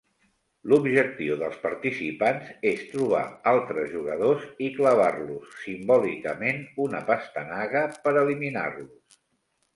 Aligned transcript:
L'objectiu 0.71 1.33
dels 1.41 1.59
participants 1.65 2.47
és 2.69 2.81
trobar 2.93 3.21
altres 3.51 3.91
jugadors 3.91 4.47
i 4.69 4.71
clavar-los 4.79 5.53
simbòlicament 5.67 6.67
una 6.89 7.05
pastanaga 7.13 7.87
per 8.09 8.17
eliminar-los. 8.25 9.23